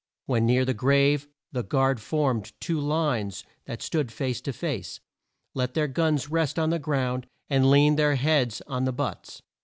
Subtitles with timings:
[0.25, 4.99] When near the grave the guard formed two lines that stood face to face,
[5.53, 9.43] let their guns rest on the ground, and leaned their heads on the butts.